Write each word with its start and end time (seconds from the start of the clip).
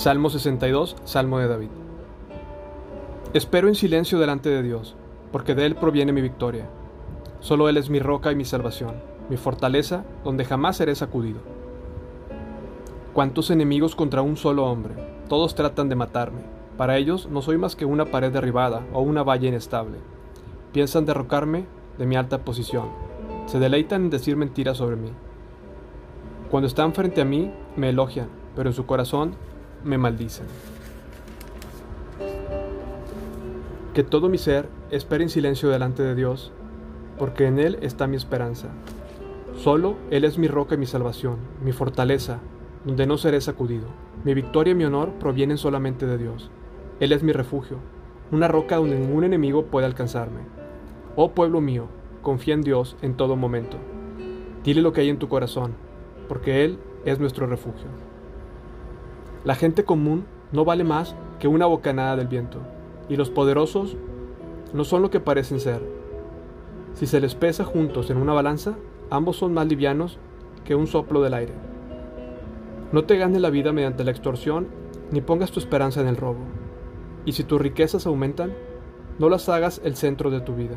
Salmo 0.00 0.30
62, 0.30 0.96
Salmo 1.04 1.40
de 1.40 1.46
David. 1.46 1.68
Espero 3.34 3.68
en 3.68 3.74
silencio 3.74 4.18
delante 4.18 4.48
de 4.48 4.62
Dios, 4.62 4.96
porque 5.30 5.54
de 5.54 5.66
Él 5.66 5.74
proviene 5.74 6.10
mi 6.14 6.22
victoria. 6.22 6.70
Solo 7.40 7.68
Él 7.68 7.76
es 7.76 7.90
mi 7.90 7.98
roca 7.98 8.32
y 8.32 8.34
mi 8.34 8.46
salvación, 8.46 8.94
mi 9.28 9.36
fortaleza, 9.36 10.06
donde 10.24 10.46
jamás 10.46 10.78
seré 10.78 10.94
sacudido. 10.94 11.40
Cuántos 13.12 13.50
enemigos 13.50 13.94
contra 13.94 14.22
un 14.22 14.38
solo 14.38 14.64
hombre, 14.64 14.94
todos 15.28 15.54
tratan 15.54 15.90
de 15.90 15.96
matarme. 15.96 16.44
Para 16.78 16.96
ellos 16.96 17.28
no 17.30 17.42
soy 17.42 17.58
más 17.58 17.76
que 17.76 17.84
una 17.84 18.06
pared 18.06 18.32
derribada 18.32 18.86
o 18.94 19.02
una 19.02 19.22
valla 19.22 19.48
inestable. 19.48 19.98
Piensan 20.72 21.04
derrocarme 21.04 21.66
de 21.98 22.06
mi 22.06 22.16
alta 22.16 22.38
posición. 22.38 22.88
Se 23.44 23.58
deleitan 23.58 24.04
en 24.04 24.10
decir 24.10 24.38
mentiras 24.38 24.78
sobre 24.78 24.96
mí. 24.96 25.10
Cuando 26.50 26.68
están 26.68 26.94
frente 26.94 27.20
a 27.20 27.26
mí, 27.26 27.52
me 27.76 27.90
elogian, 27.90 28.30
pero 28.56 28.70
en 28.70 28.74
su 28.74 28.86
corazón 28.86 29.36
me 29.84 29.98
maldicen. 29.98 30.46
Que 33.94 34.04
todo 34.04 34.28
mi 34.28 34.38
ser 34.38 34.68
espere 34.90 35.24
en 35.24 35.30
silencio 35.30 35.68
delante 35.68 36.02
de 36.02 36.14
Dios, 36.14 36.52
porque 37.18 37.46
en 37.46 37.58
Él 37.58 37.78
está 37.82 38.06
mi 38.06 38.16
esperanza. 38.16 38.68
Solo 39.56 39.96
Él 40.10 40.24
es 40.24 40.38
mi 40.38 40.48
roca 40.48 40.74
y 40.74 40.78
mi 40.78 40.86
salvación, 40.86 41.36
mi 41.62 41.72
fortaleza, 41.72 42.38
donde 42.84 43.06
no 43.06 43.18
seré 43.18 43.40
sacudido. 43.40 43.88
Mi 44.24 44.34
victoria 44.34 44.72
y 44.72 44.74
mi 44.74 44.84
honor 44.84 45.12
provienen 45.18 45.58
solamente 45.58 46.06
de 46.06 46.18
Dios. 46.18 46.50
Él 47.00 47.12
es 47.12 47.22
mi 47.22 47.32
refugio, 47.32 47.78
una 48.30 48.48
roca 48.48 48.76
donde 48.76 48.98
ningún 48.98 49.24
enemigo 49.24 49.66
puede 49.66 49.86
alcanzarme. 49.86 50.40
Oh 51.16 51.32
pueblo 51.32 51.60
mío, 51.60 51.86
confía 52.22 52.54
en 52.54 52.62
Dios 52.62 52.96
en 53.02 53.14
todo 53.14 53.36
momento. 53.36 53.76
Dile 54.62 54.82
lo 54.82 54.92
que 54.92 55.00
hay 55.00 55.08
en 55.08 55.18
tu 55.18 55.28
corazón, 55.28 55.74
porque 56.28 56.64
Él 56.64 56.78
es 57.04 57.18
nuestro 57.18 57.46
refugio. 57.46 57.88
La 59.44 59.54
gente 59.54 59.84
común 59.84 60.26
no 60.52 60.64
vale 60.64 60.84
más 60.84 61.16
que 61.38 61.48
una 61.48 61.66
bocanada 61.66 62.16
del 62.16 62.28
viento, 62.28 62.58
y 63.08 63.16
los 63.16 63.30
poderosos 63.30 63.96
no 64.74 64.84
son 64.84 65.00
lo 65.00 65.10
que 65.10 65.20
parecen 65.20 65.60
ser. 65.60 65.82
Si 66.92 67.06
se 67.06 67.20
les 67.20 67.34
pesa 67.34 67.64
juntos 67.64 68.10
en 68.10 68.18
una 68.18 68.34
balanza, 68.34 68.76
ambos 69.08 69.36
son 69.36 69.54
más 69.54 69.66
livianos 69.66 70.18
que 70.64 70.74
un 70.74 70.86
soplo 70.86 71.22
del 71.22 71.34
aire. 71.34 71.54
No 72.92 73.04
te 73.04 73.16
ganes 73.16 73.40
la 73.40 73.50
vida 73.50 73.72
mediante 73.72 74.04
la 74.04 74.10
extorsión, 74.10 74.68
ni 75.10 75.20
pongas 75.20 75.50
tu 75.50 75.58
esperanza 75.58 76.00
en 76.00 76.08
el 76.08 76.16
robo. 76.16 76.40
Y 77.24 77.32
si 77.32 77.44
tus 77.44 77.60
riquezas 77.60 78.06
aumentan, 78.06 78.52
no 79.18 79.28
las 79.28 79.48
hagas 79.48 79.80
el 79.84 79.96
centro 79.96 80.30
de 80.30 80.40
tu 80.40 80.54
vida. 80.54 80.76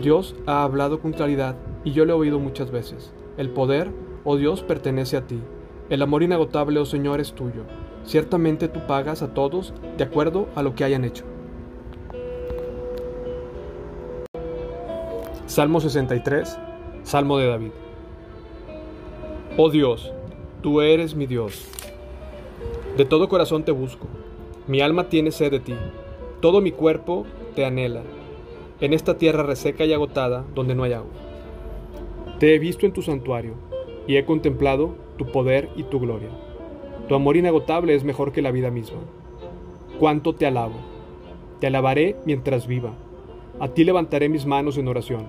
Dios 0.00 0.34
ha 0.46 0.62
hablado 0.62 1.00
con 1.00 1.12
claridad 1.12 1.56
y 1.84 1.92
yo 1.92 2.04
le 2.04 2.12
he 2.12 2.16
oído 2.16 2.38
muchas 2.38 2.70
veces. 2.70 3.12
El 3.36 3.50
poder, 3.50 3.90
oh 4.24 4.36
Dios, 4.36 4.62
pertenece 4.62 5.16
a 5.16 5.26
ti. 5.26 5.40
El 5.90 6.00
amor 6.00 6.22
inagotable, 6.22 6.80
oh 6.80 6.86
Señor, 6.86 7.20
es 7.20 7.34
tuyo. 7.34 7.64
Ciertamente 8.06 8.68
tú 8.68 8.80
pagas 8.86 9.20
a 9.20 9.34
todos 9.34 9.74
de 9.98 10.04
acuerdo 10.04 10.48
a 10.54 10.62
lo 10.62 10.74
que 10.74 10.84
hayan 10.84 11.04
hecho. 11.04 11.24
Salmo 15.44 15.80
63, 15.80 16.58
Salmo 17.02 17.36
de 17.36 17.48
David. 17.48 17.70
Oh 19.58 19.68
Dios, 19.68 20.10
tú 20.62 20.80
eres 20.80 21.14
mi 21.14 21.26
Dios. 21.26 21.68
De 22.96 23.04
todo 23.04 23.28
corazón 23.28 23.64
te 23.64 23.70
busco. 23.70 24.08
Mi 24.66 24.80
alma 24.80 25.10
tiene 25.10 25.32
sed 25.32 25.50
de 25.50 25.60
ti. 25.60 25.74
Todo 26.40 26.62
mi 26.62 26.72
cuerpo 26.72 27.26
te 27.54 27.66
anhela. 27.66 28.02
En 28.80 28.94
esta 28.94 29.18
tierra 29.18 29.42
reseca 29.42 29.84
y 29.84 29.92
agotada, 29.92 30.46
donde 30.54 30.74
no 30.74 30.84
hay 30.84 30.94
agua. 30.94 31.12
Te 32.38 32.54
he 32.54 32.58
visto 32.58 32.86
en 32.86 32.92
tu 32.92 33.02
santuario 33.02 33.54
y 34.06 34.16
he 34.16 34.24
contemplado 34.24 35.03
tu 35.16 35.26
poder 35.26 35.68
y 35.76 35.84
tu 35.84 36.00
gloria. 36.00 36.30
Tu 37.08 37.14
amor 37.14 37.36
inagotable 37.36 37.94
es 37.94 38.04
mejor 38.04 38.32
que 38.32 38.42
la 38.42 38.50
vida 38.50 38.70
misma. 38.70 38.98
Cuánto 39.98 40.34
te 40.34 40.46
alabo. 40.46 40.74
Te 41.60 41.68
alabaré 41.68 42.16
mientras 42.24 42.66
viva. 42.66 42.92
A 43.60 43.68
ti 43.68 43.84
levantaré 43.84 44.28
mis 44.28 44.46
manos 44.46 44.76
en 44.78 44.88
oración. 44.88 45.26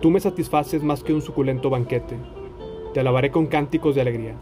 Tú 0.00 0.10
me 0.10 0.20
satisfaces 0.20 0.82
más 0.84 1.02
que 1.02 1.12
un 1.12 1.22
suculento 1.22 1.70
banquete. 1.70 2.16
Te 2.94 3.00
alabaré 3.00 3.30
con 3.30 3.46
cánticos 3.46 3.94
de 3.94 4.02
alegría. 4.02 4.36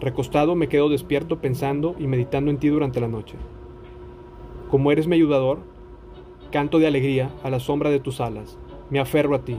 Recostado 0.00 0.54
me 0.54 0.68
quedo 0.68 0.88
despierto 0.88 1.40
pensando 1.40 1.96
y 1.98 2.06
meditando 2.06 2.50
en 2.50 2.58
ti 2.58 2.68
durante 2.68 3.00
la 3.00 3.08
noche. 3.08 3.36
Como 4.70 4.92
eres 4.92 5.06
mi 5.06 5.16
ayudador, 5.16 5.58
canto 6.52 6.78
de 6.78 6.86
alegría 6.86 7.30
a 7.42 7.50
la 7.50 7.58
sombra 7.58 7.90
de 7.90 8.00
tus 8.00 8.20
alas. 8.20 8.56
Me 8.90 9.00
aferro 9.00 9.34
a 9.34 9.44
ti. 9.44 9.56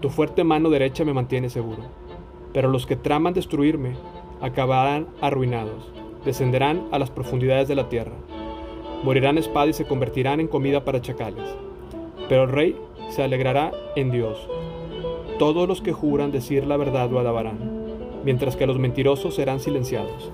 Tu 0.00 0.08
fuerte 0.08 0.44
mano 0.44 0.70
derecha 0.70 1.04
me 1.04 1.12
mantiene 1.12 1.50
seguro 1.50 2.01
pero 2.52 2.68
los 2.68 2.86
que 2.86 2.96
traman 2.96 3.34
destruirme 3.34 3.94
acabarán 4.40 5.06
arruinados, 5.20 5.90
descenderán 6.24 6.88
a 6.90 6.98
las 6.98 7.10
profundidades 7.10 7.68
de 7.68 7.74
la 7.74 7.88
tierra, 7.88 8.16
morirán 9.02 9.38
espada 9.38 9.68
y 9.68 9.72
se 9.72 9.86
convertirán 9.86 10.40
en 10.40 10.48
comida 10.48 10.84
para 10.84 11.00
chacales. 11.00 11.44
Pero 12.28 12.44
el 12.44 12.50
rey 12.50 12.76
se 13.10 13.22
alegrará 13.22 13.72
en 13.96 14.10
Dios. 14.10 14.48
Todos 15.38 15.68
los 15.68 15.80
que 15.82 15.92
juran 15.92 16.32
decir 16.32 16.66
la 16.66 16.76
verdad 16.76 17.10
lo 17.10 17.18
alabarán, 17.18 17.58
mientras 18.24 18.56
que 18.56 18.66
los 18.66 18.78
mentirosos 18.78 19.34
serán 19.34 19.60
silenciados. 19.60 20.30